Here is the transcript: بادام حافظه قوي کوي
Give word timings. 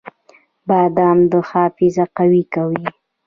بادام 0.67 1.19
حافظه 1.49 2.05
قوي 2.17 2.43
کوي 2.53 2.83